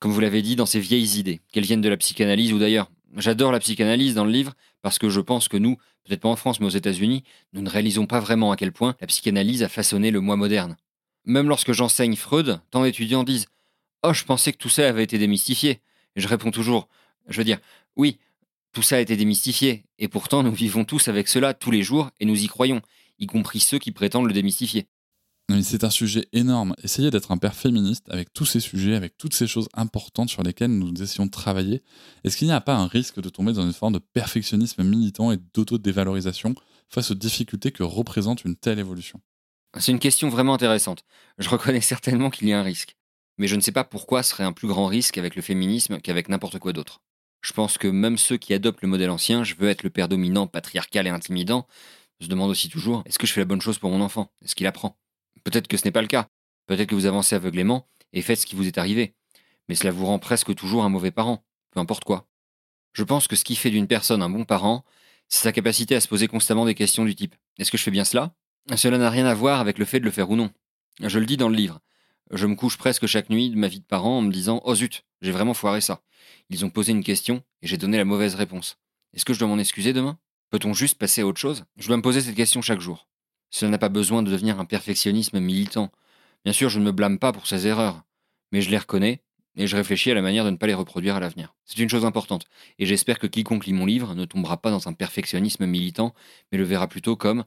[0.00, 2.90] comme vous l'avez dit, dans ces vieilles idées, qu'elles viennent de la psychanalyse ou d'ailleurs.
[3.16, 6.36] J'adore la psychanalyse dans le livre parce que je pense que nous, peut-être pas en
[6.36, 9.68] France mais aux États-Unis, nous ne réalisons pas vraiment à quel point la psychanalyse a
[9.68, 10.76] façonné le moi moderne.
[11.24, 13.46] Même lorsque j'enseigne Freud, tant d'étudiants disent
[14.02, 15.80] Oh, je pensais que tout ça avait été démystifié.
[16.14, 16.88] Je réponds toujours
[17.28, 17.58] Je veux dire,
[17.96, 18.18] oui,
[18.72, 22.10] tout ça a été démystifié, et pourtant nous vivons tous avec cela tous les jours
[22.20, 22.82] et nous y croyons,
[23.18, 24.86] y compris ceux qui prétendent le démystifier
[25.62, 26.74] c'est un sujet énorme.
[26.82, 30.42] Essayez d'être un père féministe avec tous ces sujets, avec toutes ces choses importantes sur
[30.42, 31.82] lesquelles nous essayons de travailler.
[32.24, 35.32] Est-ce qu'il n'y a pas un risque de tomber dans une forme de perfectionnisme militant
[35.32, 36.54] et d'auto-dévalorisation
[36.88, 39.20] face aux difficultés que représente une telle évolution?
[39.78, 41.04] C'est une question vraiment intéressante.
[41.38, 42.96] Je reconnais certainement qu'il y a un risque.
[43.38, 46.00] Mais je ne sais pas pourquoi ce serait un plus grand risque avec le féminisme
[46.00, 47.02] qu'avec n'importe quoi d'autre.
[47.42, 50.08] Je pense que même ceux qui adoptent le modèle ancien, je veux être le père
[50.08, 51.66] dominant, patriarcal et intimidant,
[52.20, 54.32] se demandent aussi toujours est-ce que je fais la bonne chose pour mon enfant?
[54.42, 54.96] Est-ce qu'il apprend?
[55.46, 56.28] Peut-être que ce n'est pas le cas.
[56.66, 59.14] Peut-être que vous avancez aveuglément et faites ce qui vous est arrivé.
[59.68, 62.26] Mais cela vous rend presque toujours un mauvais parent, peu importe quoi.
[62.94, 64.84] Je pense que ce qui fait d'une personne un bon parent,
[65.28, 67.92] c'est sa capacité à se poser constamment des questions du type Est-ce que je fais
[67.92, 68.34] bien cela?
[68.74, 70.50] Cela n'a rien à voir avec le fait de le faire ou non.
[71.00, 71.78] Je le dis dans le livre.
[72.32, 74.74] Je me couche presque chaque nuit de ma vie de parent en me disant Oh
[74.74, 76.02] zut, j'ai vraiment foiré ça.
[76.50, 78.78] Ils ont posé une question et j'ai donné la mauvaise réponse.
[79.14, 80.18] Est-ce que je dois m'en excuser demain?
[80.50, 81.66] Peut-on juste passer à autre chose?
[81.76, 83.06] Je dois me poser cette question chaque jour.
[83.56, 85.90] Cela n'a pas besoin de devenir un perfectionnisme militant.
[86.44, 88.04] Bien sûr, je ne me blâme pas pour ces erreurs,
[88.52, 89.22] mais je les reconnais,
[89.56, 91.54] Et je réfléchis à la manière de ne pas les reproduire à l'avenir.
[91.64, 92.44] C'est une chose importante,
[92.78, 96.12] et j'espère que quiconque lit mon livre ne tombera pas dans un perfectionnisme militant,
[96.52, 97.44] mais le verra plutôt comme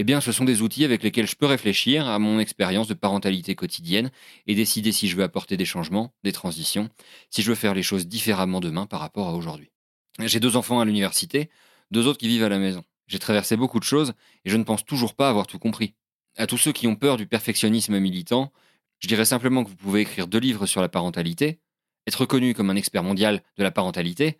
[0.00, 2.94] eh bien, ce sont des outils avec lesquels je peux réfléchir à mon expérience de
[2.94, 4.12] parentalité quotidienne
[4.46, 6.88] et décider si je veux apporter des changements, des transitions,
[7.30, 9.72] si je veux faire les choses différemment demain par rapport à aujourd'hui.
[10.20, 11.50] J'ai deux enfants à l'université,
[11.90, 12.84] deux autres qui vivent à la maison.
[13.08, 14.12] J'ai traversé beaucoup de choses
[14.44, 15.94] et je ne pense toujours pas avoir tout compris.
[16.36, 18.52] À tous ceux qui ont peur du perfectionnisme militant,
[19.00, 21.58] je dirais simplement que vous pouvez écrire deux livres sur la parentalité,
[22.06, 24.38] être reconnu comme un expert mondial de la parentalité,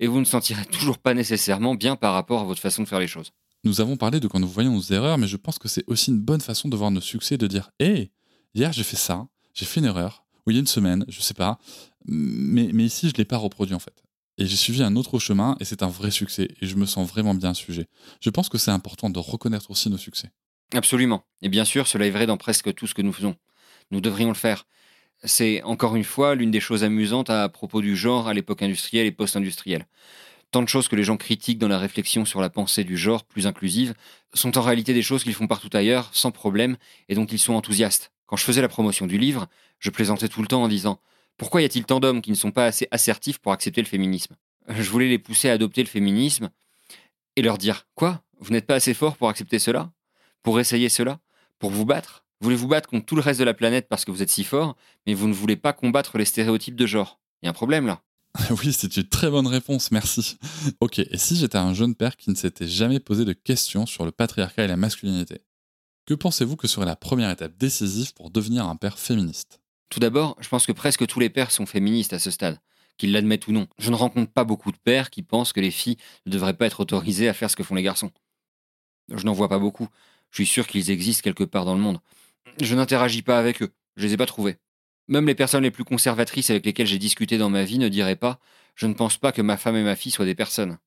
[0.00, 3.00] et vous ne sentirez toujours pas nécessairement bien par rapport à votre façon de faire
[3.00, 3.32] les choses.
[3.64, 6.10] Nous avons parlé de quand nous voyons nos erreurs, mais je pense que c'est aussi
[6.10, 8.10] une bonne façon de voir nos succès, de dire Hé,
[8.54, 11.20] hier j'ai fait ça, j'ai fait une erreur, ou il y a une semaine, je
[11.20, 11.58] sais pas,
[12.04, 14.02] mais, mais ici je ne l'ai pas reproduit en fait.
[14.38, 17.08] Et j'ai suivi un autre chemin et c'est un vrai succès, et je me sens
[17.08, 17.86] vraiment bien à ce sujet.
[18.20, 20.30] Je pense que c'est important de reconnaître aussi nos succès.
[20.72, 21.24] Absolument.
[21.42, 23.36] Et bien sûr, cela est vrai dans presque tout ce que nous faisons.
[23.90, 24.66] Nous devrions le faire.
[25.22, 29.06] C'est encore une fois l'une des choses amusantes à propos du genre à l'époque industrielle
[29.06, 29.86] et post-industrielle
[30.52, 33.24] tant de choses que les gens critiquent dans la réflexion sur la pensée du genre
[33.24, 33.94] plus inclusive
[34.34, 36.76] sont en réalité des choses qu'ils font partout ailleurs, sans problème,
[37.08, 38.12] et dont ils sont enthousiastes.
[38.26, 41.00] Quand je faisais la promotion du livre, je plaisantais tout le temps en disant
[41.42, 44.36] Pourquoi y a-t-il tant d'hommes qui ne sont pas assez assertifs pour accepter le féminisme?
[44.68, 46.50] Je voulais les pousser à adopter le féminisme
[47.34, 48.22] et leur dire Quoi?
[48.38, 49.90] Vous n'êtes pas assez fort pour accepter cela?
[50.44, 51.18] Pour essayer cela?
[51.58, 52.24] Pour vous battre?
[52.40, 54.44] Voulez vous battre contre tout le reste de la planète parce que vous êtes si
[54.44, 57.18] fort, mais vous ne voulez pas combattre les stéréotypes de genre?
[57.42, 58.02] Il y a un problème là.
[58.62, 60.38] Oui, c'est une très bonne réponse, merci.
[60.80, 64.04] Ok, et si j'étais un jeune père qui ne s'était jamais posé de questions sur
[64.04, 65.40] le patriarcat et la masculinité?
[66.06, 69.58] Que pensez-vous que serait la première étape décisive pour devenir un père féministe?
[69.92, 72.58] Tout d'abord, je pense que presque tous les pères sont féministes à ce stade,
[72.96, 73.66] qu'ils l'admettent ou non.
[73.76, 76.64] Je ne rencontre pas beaucoup de pères qui pensent que les filles ne devraient pas
[76.64, 78.10] être autorisées à faire ce que font les garçons.
[79.12, 79.88] Je n'en vois pas beaucoup.
[80.30, 81.98] Je suis sûr qu'ils existent quelque part dans le monde.
[82.58, 83.74] Je n'interagis pas avec eux.
[83.96, 84.56] Je les ai pas trouvés.
[85.08, 88.16] Même les personnes les plus conservatrices avec lesquelles j'ai discuté dans ma vie ne diraient
[88.16, 88.40] pas
[88.74, 90.78] Je ne pense pas que ma femme et ma fille soient des personnes.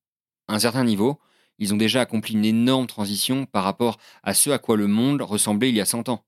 [0.48, 1.20] À un certain niveau,
[1.60, 5.22] ils ont déjà accompli une énorme transition par rapport à ce à quoi le monde
[5.22, 6.26] ressemblait il y a 100 ans.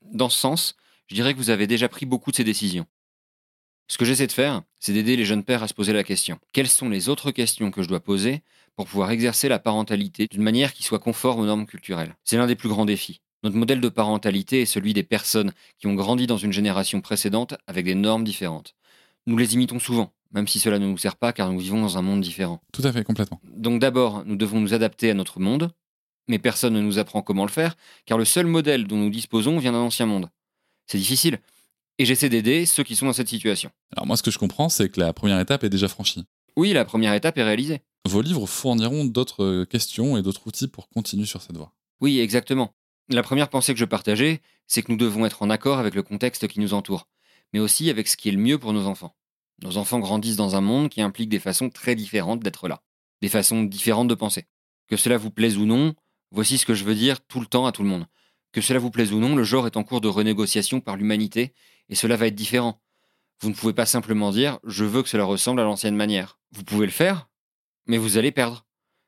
[0.00, 0.76] Dans ce sens,
[1.08, 2.86] je dirais que vous avez déjà pris beaucoup de ces décisions.
[3.88, 6.38] Ce que j'essaie de faire, c'est d'aider les jeunes pères à se poser la question.
[6.52, 8.42] Quelles sont les autres questions que je dois poser
[8.74, 12.16] pour pouvoir exercer la parentalité d'une manière qui soit conforme aux normes culturelles?
[12.24, 13.20] C'est l'un des plus grands défis.
[13.44, 17.54] Notre modèle de parentalité est celui des personnes qui ont grandi dans une génération précédente
[17.68, 18.74] avec des normes différentes.
[19.26, 21.96] Nous les imitons souvent, même si cela ne nous sert pas car nous vivons dans
[21.96, 22.60] un monde différent.
[22.72, 23.40] Tout à fait, complètement.
[23.44, 25.70] Donc d'abord, nous devons nous adapter à notre monde,
[26.26, 29.58] mais personne ne nous apprend comment le faire, car le seul modèle dont nous disposons
[29.58, 30.28] vient d'un ancien monde.
[30.86, 31.40] C'est difficile,
[31.98, 33.70] et j'essaie d'aider ceux qui sont dans cette situation.
[33.96, 36.24] Alors moi, ce que je comprends, c'est que la première étape est déjà franchie.
[36.56, 37.82] Oui, la première étape est réalisée.
[38.06, 41.72] Vos livres fourniront d'autres questions et d'autres outils pour continuer sur cette voie.
[42.00, 42.74] Oui, exactement.
[43.08, 46.02] La première pensée que je partageais, c'est que nous devons être en accord avec le
[46.02, 47.08] contexte qui nous entoure,
[47.52, 49.16] mais aussi avec ce qui est le mieux pour nos enfants.
[49.62, 52.82] Nos enfants grandissent dans un monde qui implique des façons très différentes d'être là,
[53.22, 54.46] des façons différentes de penser.
[54.88, 55.94] Que cela vous plaise ou non,
[56.30, 58.06] voici ce que je veux dire tout le temps à tout le monde.
[58.52, 61.52] Que cela vous plaise ou non, le genre est en cours de renégociation par l'humanité,
[61.88, 62.80] et cela va être différent.
[63.40, 66.38] Vous ne pouvez pas simplement dire je veux que cela ressemble à l'ancienne manière.
[66.52, 67.28] Vous pouvez le faire,
[67.86, 68.66] mais vous allez perdre.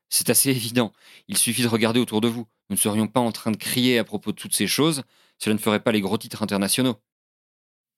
[0.09, 0.91] C'est assez évident.
[1.27, 2.47] Il suffit de regarder autour de vous.
[2.69, 5.03] Nous ne serions pas en train de crier à propos de toutes ces choses,
[5.39, 6.97] cela ne ferait pas les gros titres internationaux.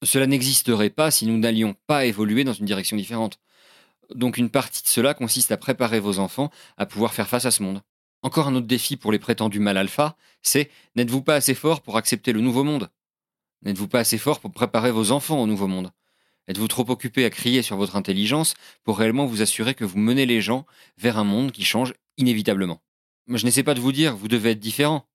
[0.03, 3.37] Cela n'existerait pas si nous n'allions pas évoluer dans une direction différente.
[4.15, 7.51] Donc une partie de cela consiste à préparer vos enfants à pouvoir faire face à
[7.51, 7.81] ce monde.
[8.23, 11.97] Encore un autre défi pour les prétendus mal alpha, c'est n'êtes-vous pas assez fort pour
[11.97, 12.91] accepter le nouveau monde?
[13.63, 15.91] N'êtes-vous pas assez fort pour préparer vos enfants au nouveau monde?
[16.47, 18.53] Êtes-vous trop occupé à crier sur votre intelligence
[18.83, 20.65] pour réellement vous assurer que vous menez les gens
[20.97, 22.81] vers un monde qui change inévitablement?
[23.27, 25.07] Je n'essaie pas de vous dire vous devez être différent.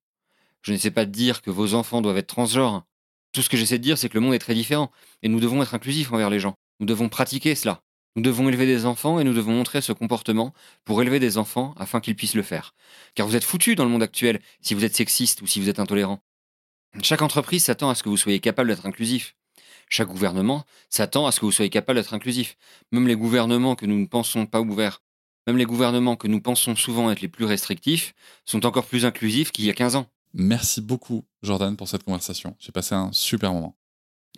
[0.61, 2.83] Je n'essaie pas de dire que vos enfants doivent être transgenres.
[3.31, 4.91] Tout ce que j'essaie de dire, c'est que le monde est très différent
[5.21, 6.55] et nous devons être inclusifs envers les gens.
[6.79, 7.83] Nous devons pratiquer cela.
[8.17, 10.51] Nous devons élever des enfants et nous devons montrer ce comportement
[10.85, 12.73] pour élever des enfants afin qu'ils puissent le faire.
[13.13, 15.69] Car vous êtes foutus dans le monde actuel si vous êtes sexiste ou si vous
[15.69, 16.23] êtes intolérant.
[17.03, 19.35] Chaque entreprise s'attend à ce que vous soyez capable d'être inclusif.
[19.87, 22.57] Chaque gouvernement s'attend à ce que vous soyez capable d'être inclusif.
[22.91, 25.03] Même les gouvernements que nous ne pensons pas ouverts,
[25.45, 29.51] même les gouvernements que nous pensons souvent être les plus restrictifs, sont encore plus inclusifs
[29.51, 30.07] qu'il y a 15 ans.
[30.33, 32.55] Merci beaucoup, Jordan, pour cette conversation.
[32.57, 33.76] J'ai passé un super moment.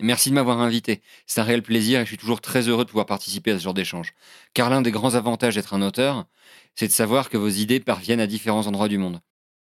[0.02, 1.02] Merci de m'avoir invité.
[1.26, 3.64] C'est un réel plaisir et je suis toujours très heureux de pouvoir participer à ce
[3.64, 4.12] genre d'échange.
[4.54, 6.26] Car l'un des grands avantages d'être un auteur,
[6.74, 9.20] c'est de savoir que vos idées parviennent à différents endroits du monde.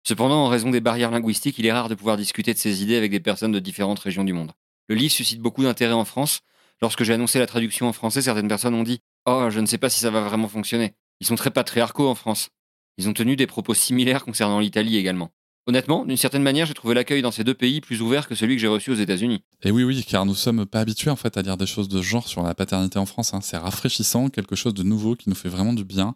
[0.02, 2.96] Cependant, en raison des barrières linguistiques, il est rare de pouvoir discuter de ces idées
[2.96, 4.52] avec des personnes de différentes régions du monde.
[4.88, 6.40] Le livre suscite beaucoup d'intérêt en France.
[6.80, 9.78] Lorsque j'ai annoncé la traduction en français, certaines personnes ont dit Oh, je ne sais
[9.78, 10.94] pas si ça va vraiment fonctionner.
[11.20, 12.50] Ils sont très patriarcaux en France.
[12.98, 15.32] Ils ont tenu des propos similaires concernant l'Italie également.
[15.68, 18.54] Honnêtement, d'une certaine manière, j'ai trouvé l'accueil dans ces deux pays plus ouvert que celui
[18.54, 19.42] que j'ai reçu aux États-Unis.
[19.64, 21.98] Et oui, oui, car nous sommes pas habitués en fait à lire des choses de
[21.98, 23.34] ce genre sur la paternité en France.
[23.34, 23.40] hein.
[23.40, 26.14] C'est rafraîchissant, quelque chose de nouveau qui nous fait vraiment du bien.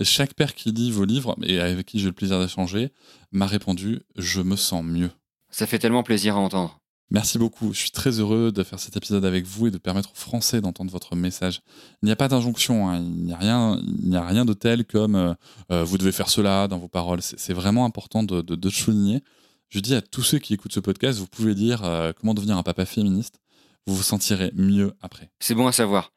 [0.00, 2.90] Et chaque père qui lit vos livres et avec qui j'ai le plaisir d'échanger
[3.30, 5.10] m'a répondu Je me sens mieux.
[5.50, 6.80] Ça fait tellement plaisir à entendre.
[7.10, 7.72] Merci beaucoup.
[7.72, 10.60] Je suis très heureux de faire cet épisode avec vous et de permettre aux Français
[10.60, 11.60] d'entendre votre message.
[12.02, 12.90] Il n'y a pas d'injonction.
[12.90, 12.98] hein.
[12.98, 13.80] Il n'y a rien.
[14.02, 15.34] Il n'y a rien de tel comme euh,
[15.72, 17.20] euh, vous devez faire cela dans vos paroles.
[17.22, 19.22] C'est vraiment important de souligner.
[19.70, 22.56] Je dis à tous ceux qui écoutent ce podcast, vous pouvez dire euh, comment devenir
[22.56, 23.38] un papa féministe.
[23.86, 25.30] Vous vous sentirez mieux après.
[25.40, 26.12] C'est bon à savoir.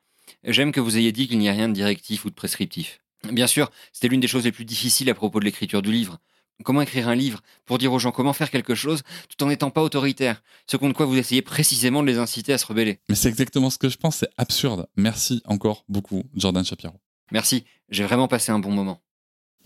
[0.45, 3.01] J'aime que vous ayez dit qu'il n'y a rien de directif ou de prescriptif.
[3.29, 6.17] Bien sûr, c'était l'une des choses les plus difficiles à propos de l'écriture du livre.
[6.63, 9.71] Comment écrire un livre pour dire aux gens comment faire quelque chose tout en n'étant
[9.71, 10.43] pas autoritaire?
[10.67, 12.99] Ce contre quoi vous essayez précisément de les inciter à se rebeller.
[13.09, 14.17] Mais c'est exactement ce que je pense.
[14.17, 14.87] C'est absurde.
[14.95, 16.93] Merci encore beaucoup, Jordan Shapiro.
[17.31, 19.01] Merci, j'ai vraiment passé un bon moment.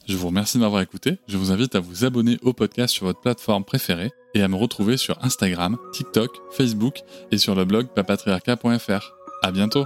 [0.07, 1.17] Je vous remercie de m'avoir écouté.
[1.27, 4.55] Je vous invite à vous abonner au podcast sur votre plateforme préférée et à me
[4.55, 6.99] retrouver sur Instagram, TikTok, Facebook
[7.31, 9.13] et sur le blog papatriarca.fr.
[9.41, 9.85] À bientôt!